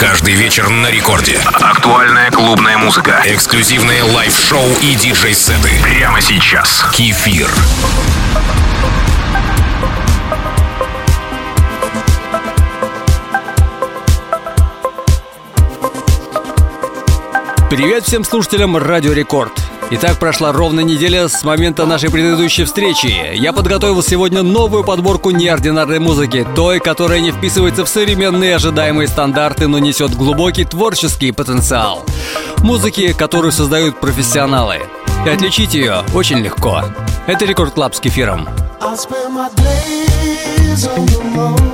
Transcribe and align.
Каждый 0.00 0.34
вечер 0.34 0.68
на 0.68 0.92
рекорде. 0.92 1.40
Актуальная 1.54 2.30
клубная 2.30 2.78
музыка. 2.78 3.20
Эксклюзивные 3.24 4.04
лайв-шоу 4.04 4.64
и 4.80 4.94
диджей-сеты. 4.94 5.70
Прямо 5.82 6.20
сейчас. 6.20 6.84
Кефир. 6.92 7.50
Привет 17.68 18.04
всем 18.04 18.22
слушателям 18.22 18.76
Радио 18.76 19.12
Рекорд. 19.12 19.67
Итак, 19.90 20.18
прошла 20.18 20.52
ровно 20.52 20.80
неделя 20.80 21.28
с 21.28 21.42
момента 21.44 21.86
нашей 21.86 22.10
предыдущей 22.10 22.64
встречи. 22.64 23.34
Я 23.34 23.54
подготовил 23.54 24.02
сегодня 24.02 24.42
новую 24.42 24.84
подборку 24.84 25.30
неординарной 25.30 25.98
музыки, 25.98 26.46
той, 26.54 26.78
которая 26.78 27.20
не 27.20 27.32
вписывается 27.32 27.86
в 27.86 27.88
современные 27.88 28.56
ожидаемые 28.56 29.08
стандарты, 29.08 29.66
но 29.66 29.78
несет 29.78 30.14
глубокий 30.14 30.66
творческий 30.66 31.32
потенциал. 31.32 32.04
Музыки, 32.58 33.14
которую 33.14 33.50
создают 33.50 33.98
профессионалы. 33.98 34.80
И 35.24 35.28
отличить 35.30 35.72
ее 35.72 36.02
очень 36.14 36.38
легко. 36.38 36.84
Это 37.26 37.46
Record 37.46 37.72
Club 37.72 37.94
с 37.94 38.00
кефиром. 38.00 38.46
My 41.38 41.67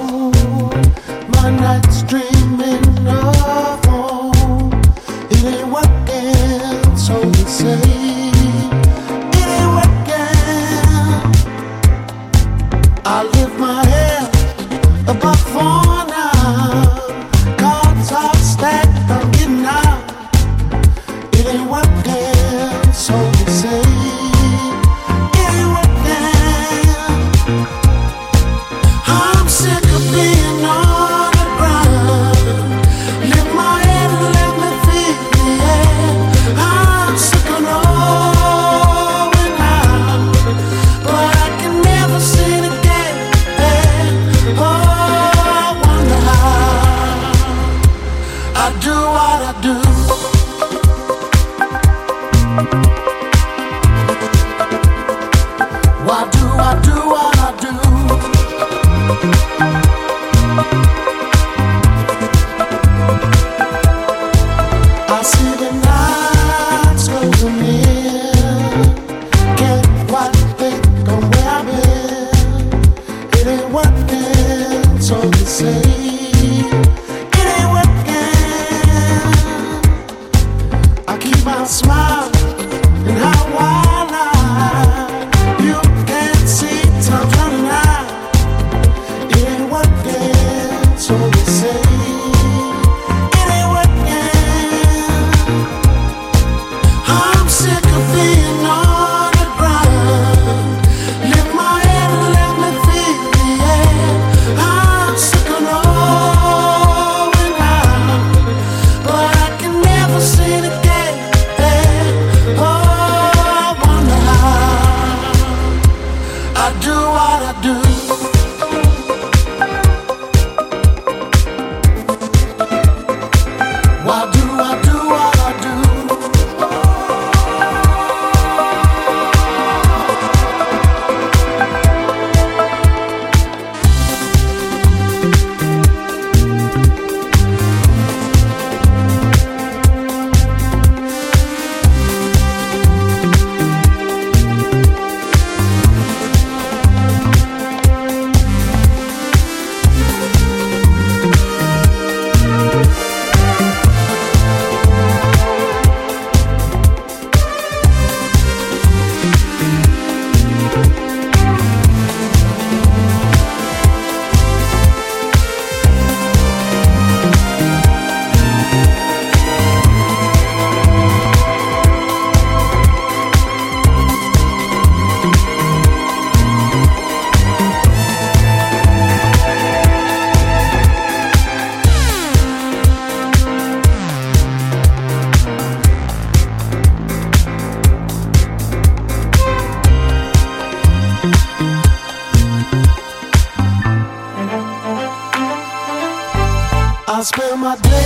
I 197.25 197.27
spend 197.27 197.61
my 197.63 197.75
day 197.77 198.04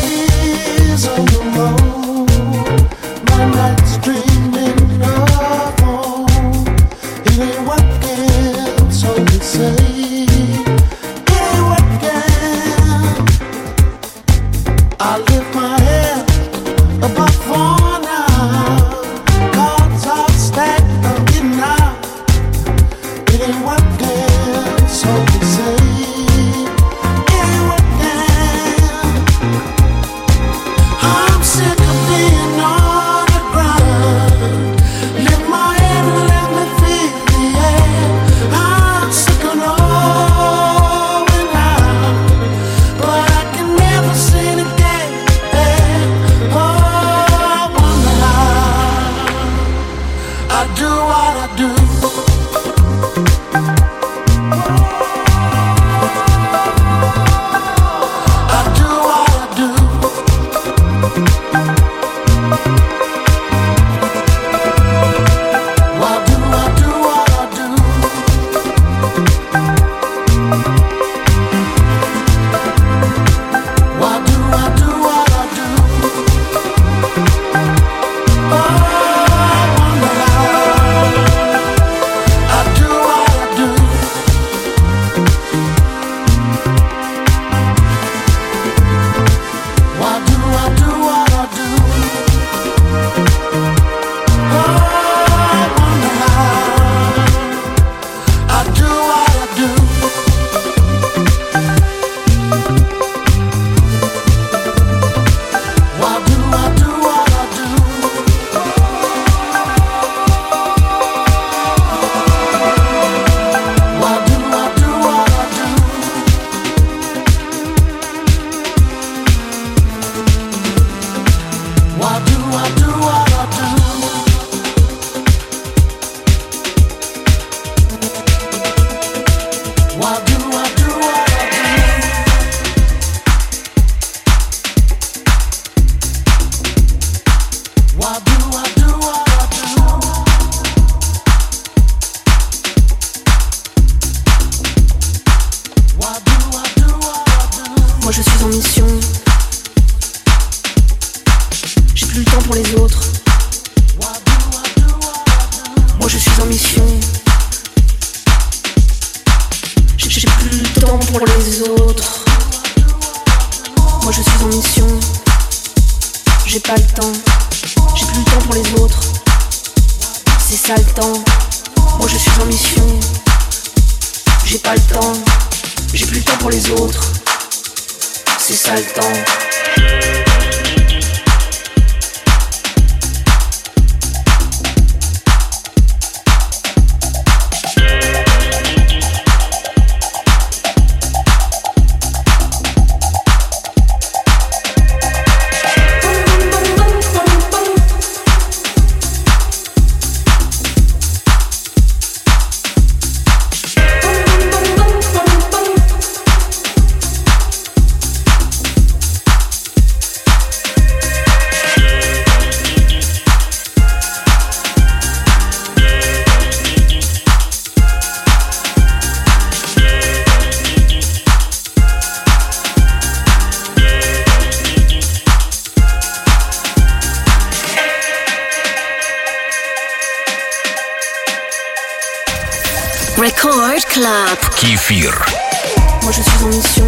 Moi 236.02 236.10
je 236.10 236.20
suis 236.20 236.44
en 236.44 236.48
mission, 236.48 236.86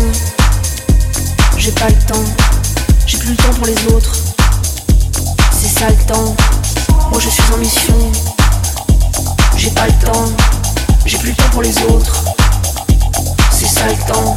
j'ai 1.56 1.70
pas 1.70 1.88
le 1.88 1.94
temps, 2.06 2.24
j'ai 3.06 3.16
plus 3.16 3.30
le 3.30 3.36
temps 3.36 3.54
pour 3.54 3.66
les 3.66 3.86
autres. 3.94 4.16
C'est 5.52 5.78
ça 5.78 5.88
le 5.88 5.96
temps. 6.04 6.34
Moi 7.10 7.20
je 7.20 7.28
suis 7.28 7.52
en 7.52 7.58
mission, 7.58 7.94
j'ai 9.56 9.70
pas 9.70 9.86
le 9.86 9.92
temps, 10.04 10.24
j'ai 11.06 11.18
plus 11.18 11.30
le 11.30 11.36
temps 11.36 11.50
pour 11.52 11.62
les 11.62 11.82
autres. 11.82 12.24
C'est 13.52 13.68
ça 13.68 13.86
le 13.86 14.12
temps. 14.12 14.36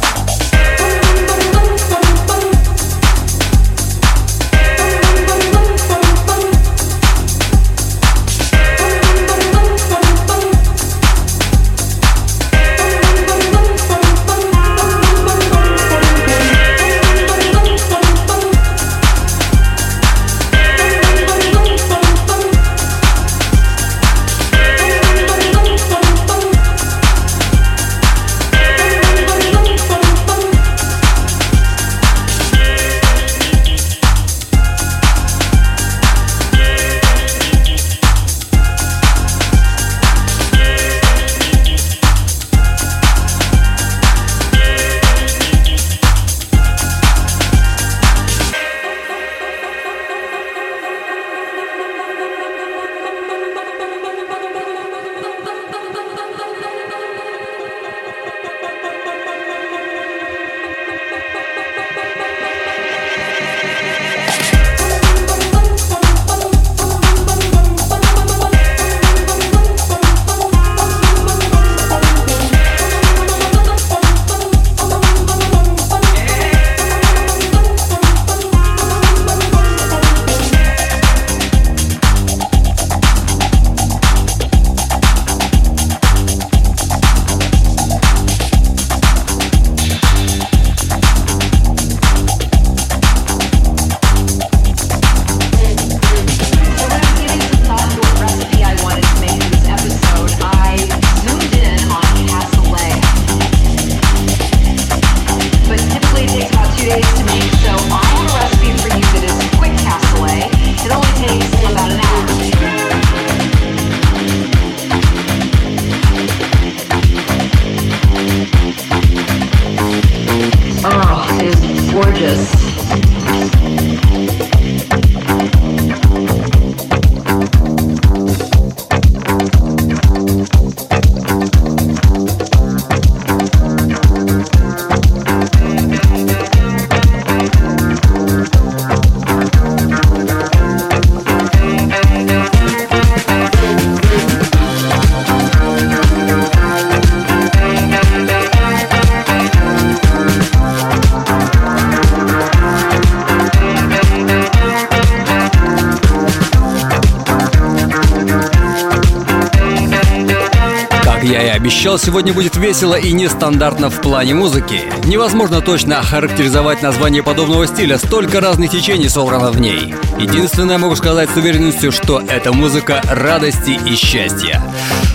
Сегодня 162.04 162.34
будет 162.34 162.56
весело 162.56 162.96
и 162.96 163.12
нестандартно 163.12 163.88
в 163.88 164.00
плане 164.02 164.34
музыки. 164.34 164.82
Невозможно 165.06 165.62
точно 165.62 166.00
охарактеризовать 166.00 166.82
название 166.82 167.22
подобного 167.22 167.66
стиля, 167.66 167.96
столько 167.96 168.40
разных 168.40 168.70
течений 168.70 169.08
собрано 169.08 169.50
в 169.50 169.58
ней. 169.58 169.94
Единственное 170.18 170.76
могу 170.76 170.96
сказать 170.96 171.30
с 171.30 171.36
уверенностью, 171.36 171.92
что 171.92 172.20
это 172.20 172.52
музыка 172.52 173.00
радости 173.08 173.80
и 173.86 173.94
счастья. 173.94 174.62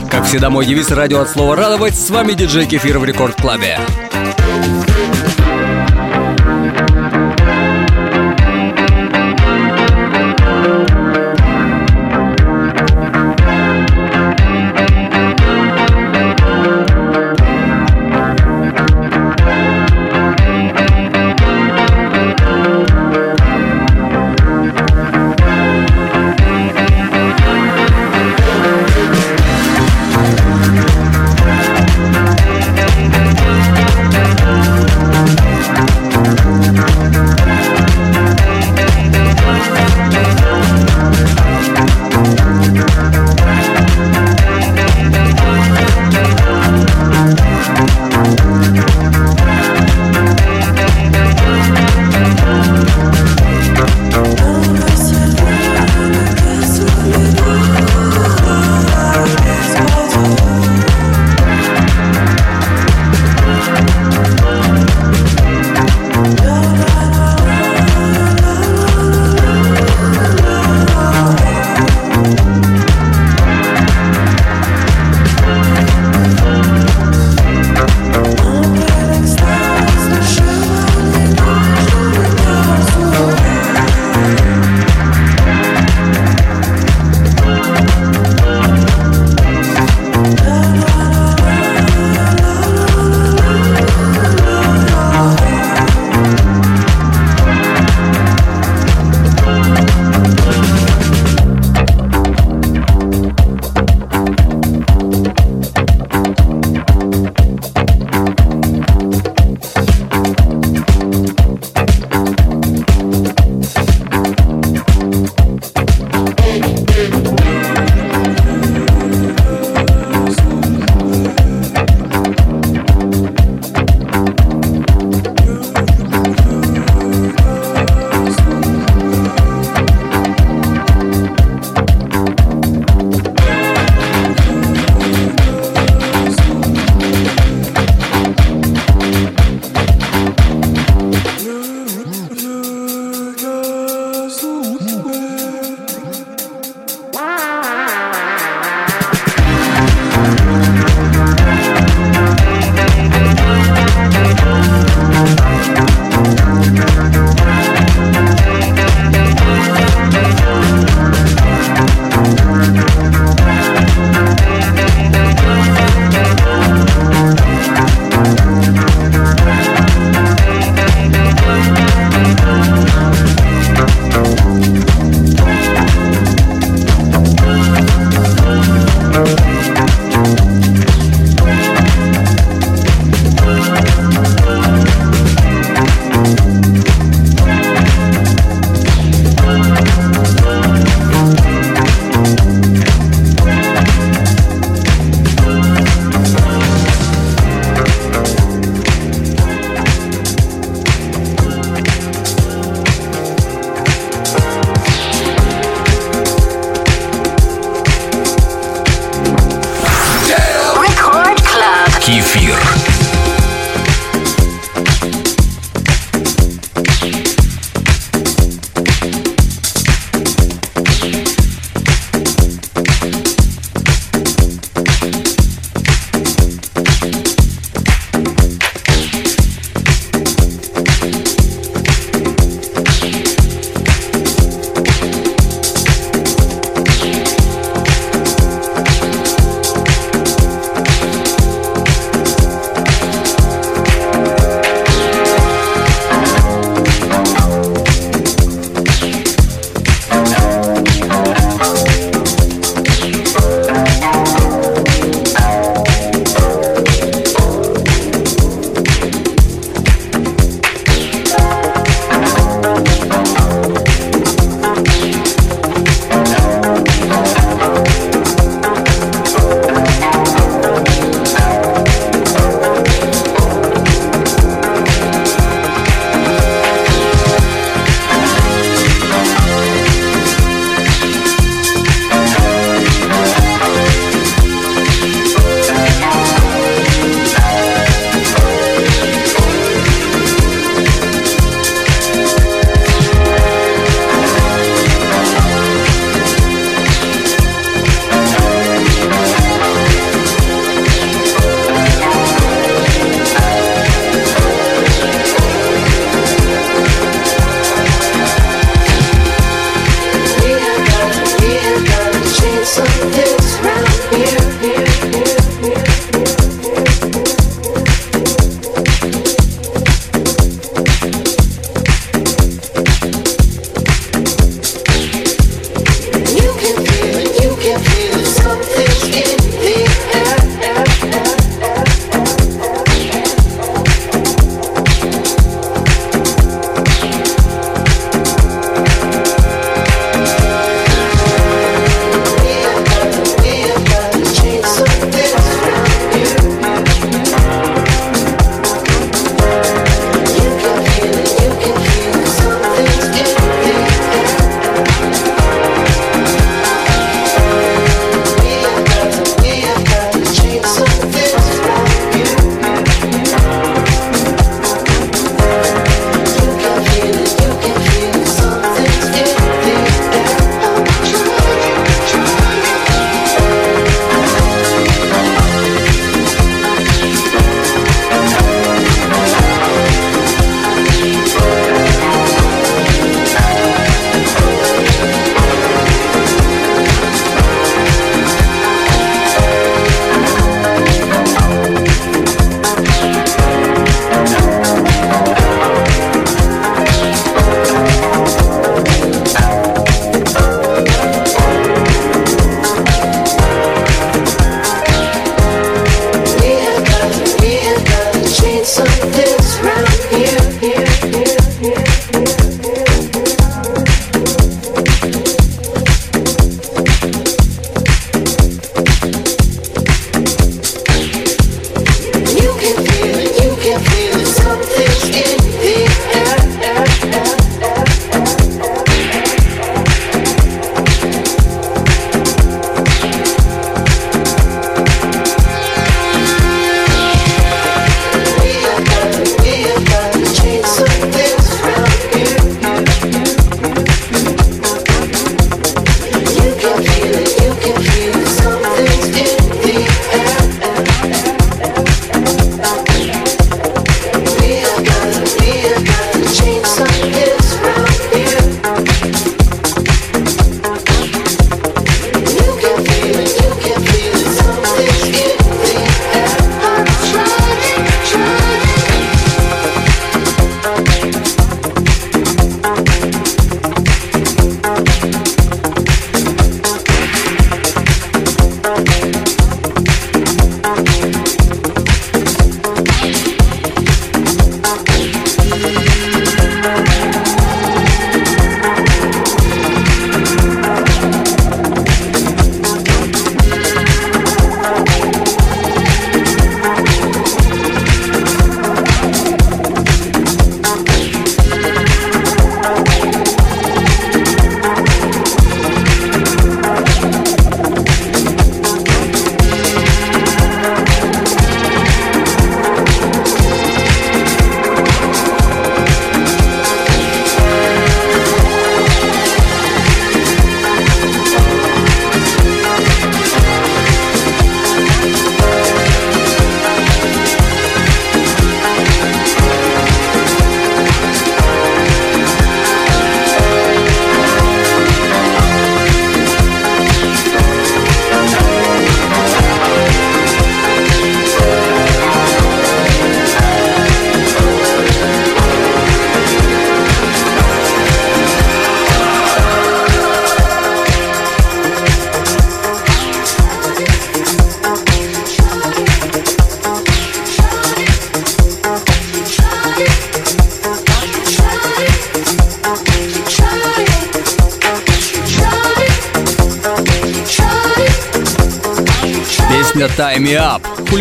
Как 0.10 0.26
всегда, 0.26 0.50
мой 0.50 0.66
девиз 0.66 0.90
радио 0.90 1.20
от 1.22 1.30
слова 1.30 1.56
«радовать». 1.56 1.96
С 1.96 2.10
вами 2.10 2.34
диджей 2.34 2.66
Кефир 2.66 2.98
в 2.98 3.06
Рекорд 3.06 3.40
Клабе. 3.40 3.80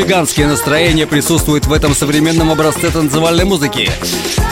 Up». 0.09 0.19
Хулиганские 0.19 0.47
настроения 0.47 1.07
присутствуют 1.07 1.67
в 1.67 1.73
этом 1.73 1.95
современном 1.95 2.51
образце 2.51 2.89
танцевальной 2.89 3.45
музыки. 3.45 3.91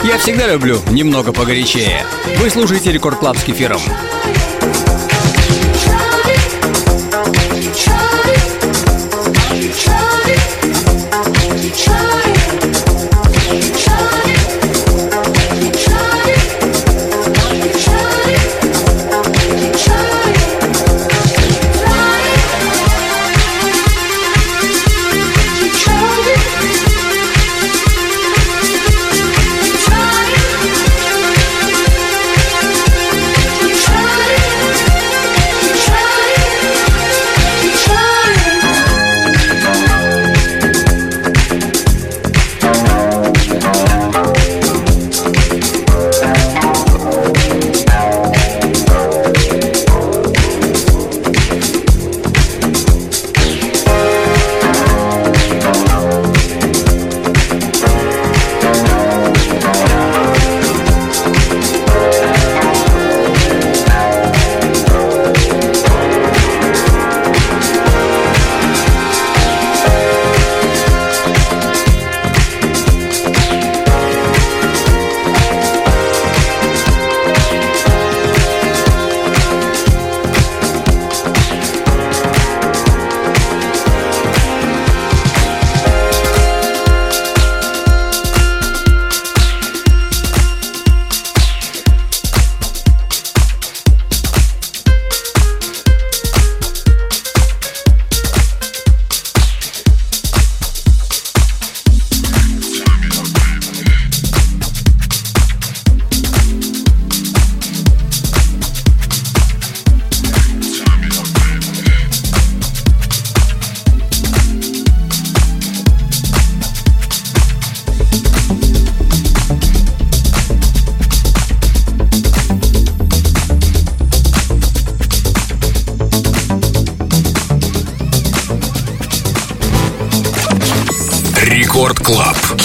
Я 0.03 0.19
всегда 0.19 0.45
люблю 0.45 0.79
немного 0.91 1.33
погорячее. 1.33 2.05
Вы 2.37 2.51
слушаете 2.51 2.91
Record 2.91 3.17
Club 3.17 3.37
с 3.37 3.43
кефиром. 3.43 3.81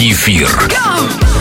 Кефир. 0.03 0.49
That's 0.69 1.32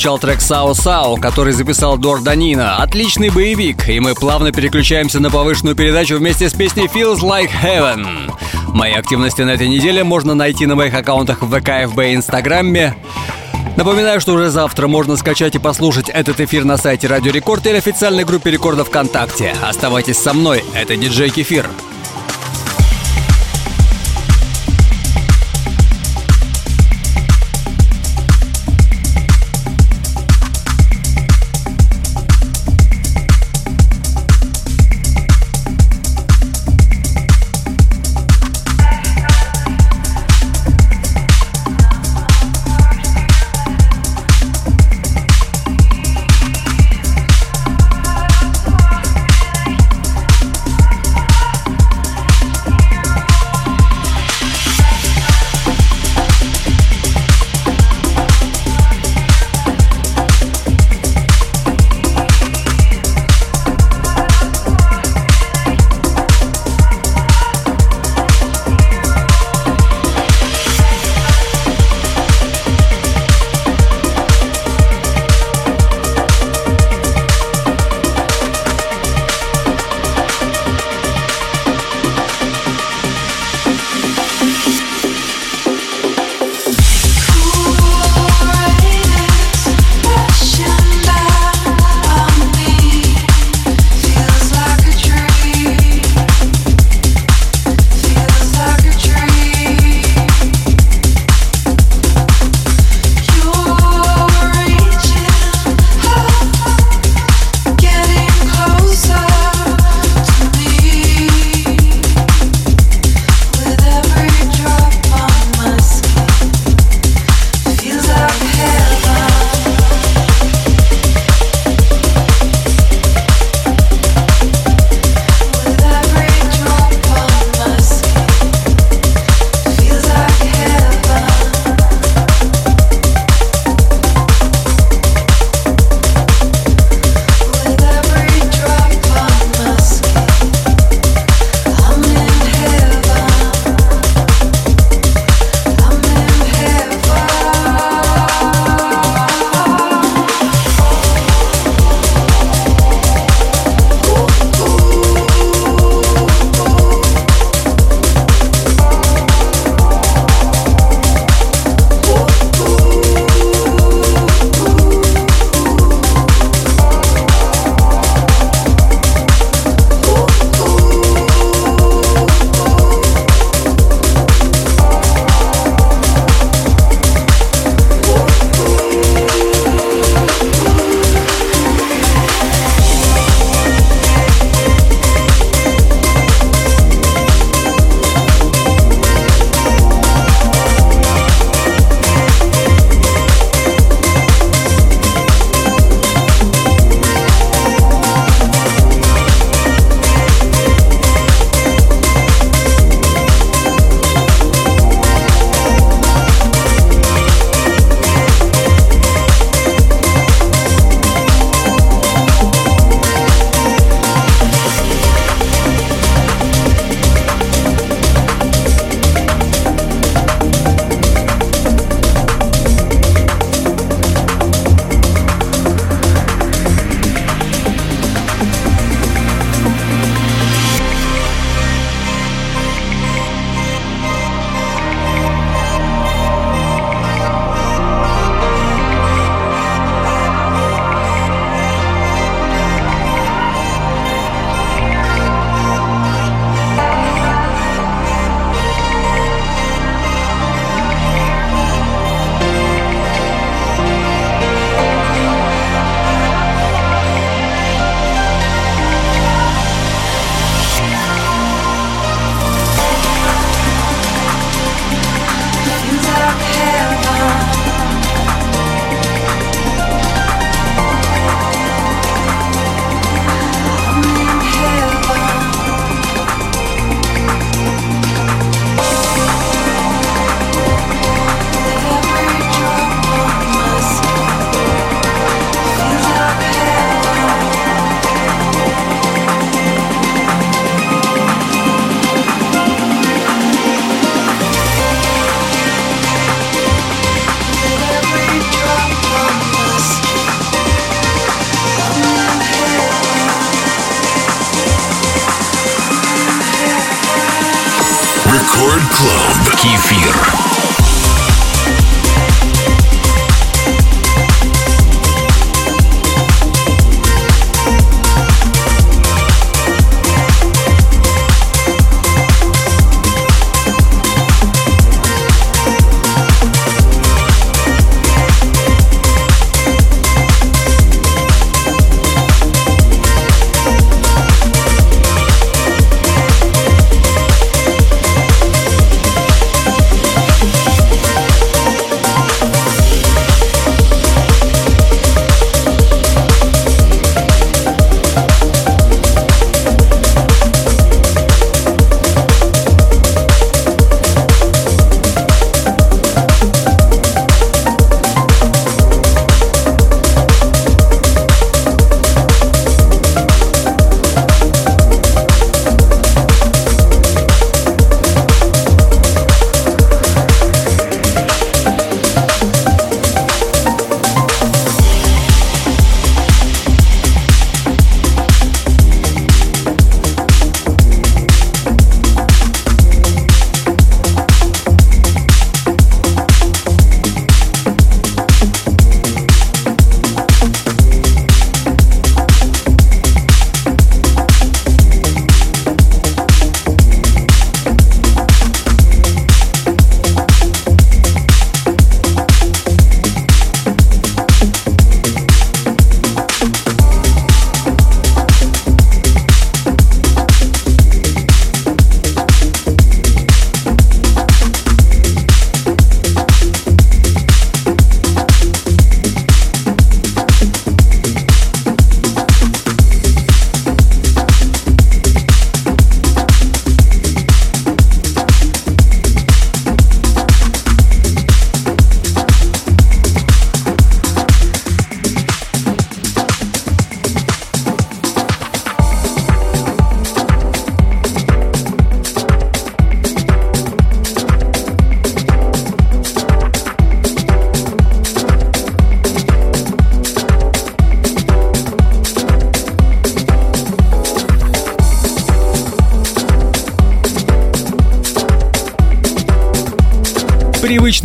Отзвучал 0.00 0.18
трек 0.18 0.40
«Сао 0.40 0.72
Сао», 0.72 1.16
который 1.16 1.52
записал 1.52 1.98
Дор 1.98 2.22
Данина. 2.22 2.76
Отличный 2.76 3.28
боевик, 3.28 3.86
и 3.86 4.00
мы 4.00 4.14
плавно 4.14 4.50
переключаемся 4.50 5.20
на 5.20 5.30
повышенную 5.30 5.76
передачу 5.76 6.16
вместе 6.16 6.48
с 6.48 6.54
песней 6.54 6.86
«Feels 6.86 7.18
Like 7.18 7.50
Heaven». 7.62 8.32
Мои 8.68 8.92
активности 8.92 9.42
на 9.42 9.50
этой 9.50 9.68
неделе 9.68 10.02
можно 10.02 10.32
найти 10.32 10.64
на 10.64 10.74
моих 10.74 10.94
аккаунтах 10.94 11.42
в 11.42 11.50
ВК, 11.50 11.86
ФБ 11.86 11.98
и 11.98 12.14
Инстаграме. 12.14 12.96
Напоминаю, 13.76 14.22
что 14.22 14.32
уже 14.32 14.48
завтра 14.48 14.86
можно 14.86 15.16
скачать 15.16 15.56
и 15.56 15.58
послушать 15.58 16.08
этот 16.08 16.40
эфир 16.40 16.64
на 16.64 16.78
сайте 16.78 17.06
Радио 17.06 17.30
Рекорд 17.30 17.66
или 17.66 17.76
официальной 17.76 18.24
группе 18.24 18.50
Рекорда 18.50 18.86
ВКонтакте. 18.86 19.54
Оставайтесь 19.60 20.16
со 20.16 20.32
мной, 20.32 20.64
это 20.72 20.96
диджей 20.96 21.28
Кефир. 21.28 21.68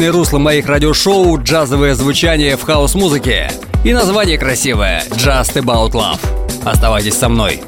Привычное 0.05 0.21
русло 0.21 0.37
моих 0.37 0.67
радиошоу— 0.67 1.35
джазовое 1.41 1.95
звучание 1.95 2.57
в 2.57 2.61
хаус-музыке. 2.61 3.49
И 3.83 3.91
название 3.91 4.37
красивое— 4.37 5.03
Just 5.09 5.55
About 5.55 5.93
Love. 5.93 6.19
Оставайтесь 6.63 7.15
со 7.15 7.27
мной. 7.27 7.63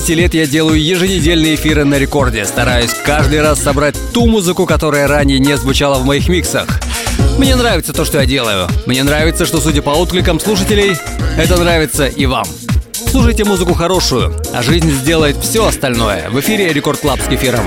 Более 0.00 0.16
20 0.16 0.16
лет 0.16 0.34
я 0.34 0.46
делаю 0.46 0.82
еженедельные 0.82 1.54
эфиры 1.56 1.84
на 1.84 1.98
рекорде, 1.98 2.44
стараюсь 2.44 2.90
каждый 3.04 3.42
раз 3.42 3.60
собрать 3.60 3.96
ту 4.12 4.26
музыку, 4.26 4.64
которая 4.64 5.06
ранее 5.06 5.38
не 5.38 5.56
звучала 5.56 5.98
в 5.98 6.04
моих 6.06 6.28
миксах. 6.28 6.66
Мне 7.38 7.54
нравится 7.54 7.92
то, 7.92 8.04
что 8.04 8.18
я 8.18 8.26
делаю. 8.26 8.66
Мне 8.86 9.02
нравится, 9.02 9.46
что, 9.46 9.60
судя 9.60 9.82
по 9.82 9.90
откликам 9.90 10.40
слушателей, 10.40 10.96
это 11.36 11.56
нравится 11.58 12.06
и 12.06 12.26
вам. 12.26 12.46
Слушайте 13.10 13.44
музыку 13.44 13.74
хорошую, 13.74 14.34
а 14.54 14.62
жизнь 14.62 14.90
сделает 14.90 15.36
все 15.36 15.66
остальное. 15.66 16.30
В 16.30 16.40
эфире 16.40 16.72
Record 16.72 17.00
Club 17.00 17.20
с 17.20 17.28
кефиром. 17.28 17.64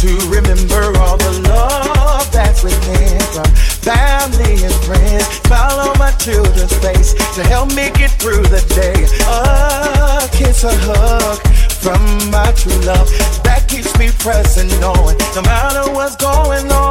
to 0.00 0.12
remember 0.28 0.96
all 0.98 1.16
the 1.16 1.40
love 1.48 2.30
that's 2.30 2.62
within 2.62 3.20
from 3.32 3.50
family 3.82 4.64
and 4.64 4.74
friends. 4.84 5.26
Follow 5.48 5.94
my 5.98 6.12
children's 6.12 6.72
face 6.78 7.14
to 7.34 7.42
help 7.42 7.68
me 7.74 7.90
get 7.90 8.10
through 8.20 8.42
the 8.42 8.62
day. 8.74 9.06
A 9.26 10.28
kiss, 10.32 10.64
a 10.64 10.72
hug 10.72 11.40
from 11.82 12.02
my 12.30 12.52
true 12.52 12.78
love 12.84 13.08
that 13.44 13.66
keeps 13.68 13.96
me 13.98 14.10
pressing 14.18 14.70
on, 14.82 15.16
no 15.34 15.42
matter 15.42 15.90
what's 15.92 16.16
going 16.16 16.70
on. 16.72 16.85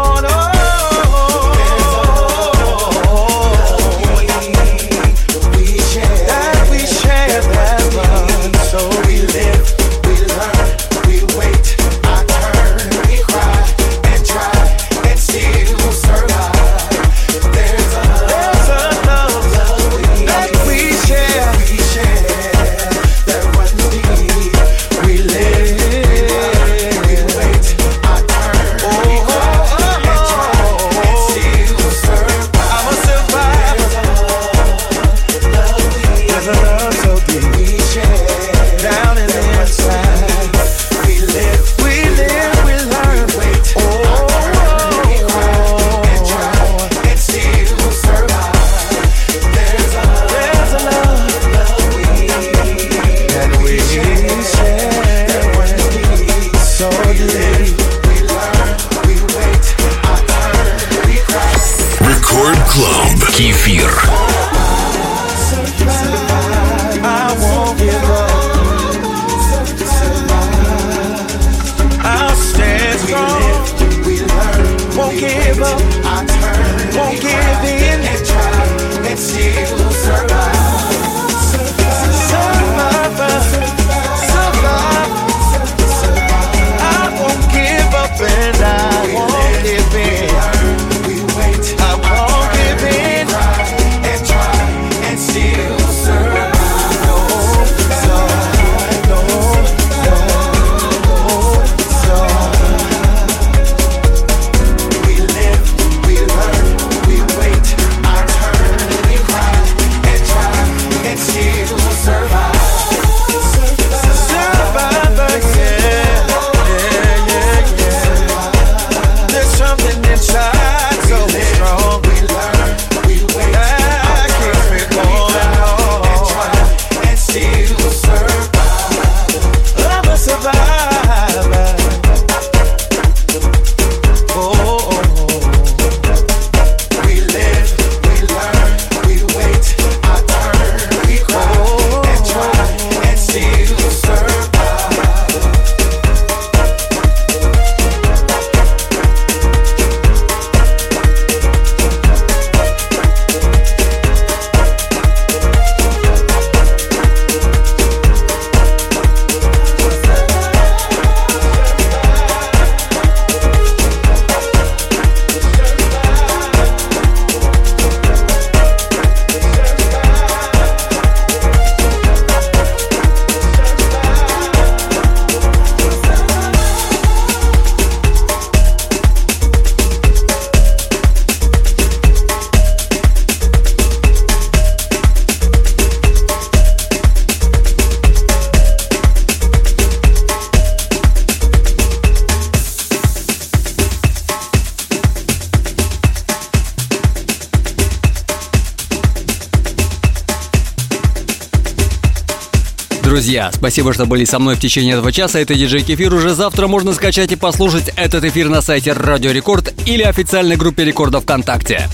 Спасибо, 203.66 203.96
что 203.96 204.06
были 204.06 204.26
со 204.26 204.38
мной 204.38 204.54
в 204.54 204.60
течение 204.60 204.94
этого 204.94 205.12
часа. 205.12 205.40
Это 205.40 205.56
диджей 205.56 205.82
Кефир. 205.82 206.14
Уже 206.14 206.36
завтра 206.36 206.68
можно 206.68 206.94
скачать 206.94 207.32
и 207.32 207.36
послушать 207.36 207.90
этот 207.96 208.24
эфир 208.24 208.48
на 208.48 208.62
сайте 208.62 208.94
Радио 208.94 209.32
Рекорд 209.32 209.74
или 209.88 210.04
официальной 210.04 210.56
группе 210.56 210.86
Рекорда 210.86 211.20
ВКонтакте. 211.20 211.90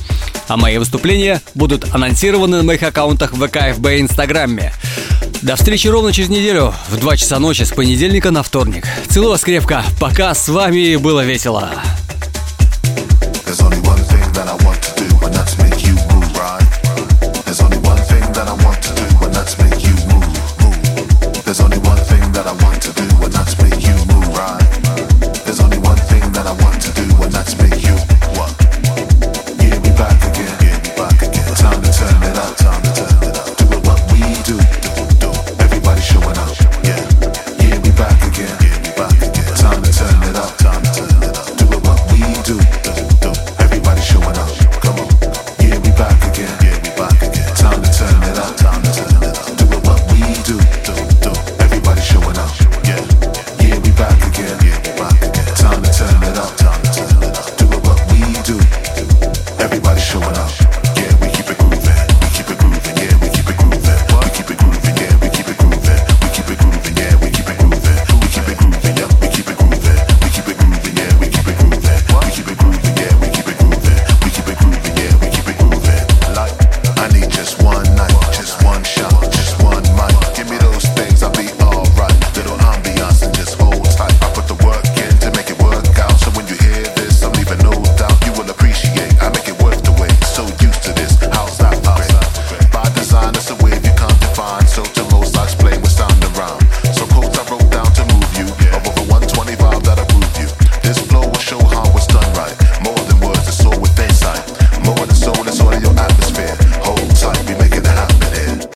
А 0.50 0.58
мои 0.58 0.78
выступления 0.78 1.42
будут 1.56 1.86
анонсированы 1.96 2.58
на 2.58 2.64
моих 2.64 2.84
аккаунтах 2.84 3.32
ВК, 3.36 3.74
ФБ 3.74 3.88
и 3.88 4.02
Инстаграме. 4.02 4.74
До 5.42 5.56
встречи 5.56 5.88
ровно 5.88 6.12
через 6.12 6.28
неделю 6.28 6.74
в 6.90 6.98
2 7.00 7.16
часа 7.16 7.40
ночи 7.40 7.64
с 7.64 7.72
понедельника 7.72 8.32
на 8.32 8.44
вторник. 8.44 8.86
Целую 9.08 9.32
вас 9.32 9.42
крепко. 9.42 9.86
Пока 9.98 10.36
с 10.36 10.50
вами 10.50 10.98
было 10.98 11.24
весело. 11.24 11.72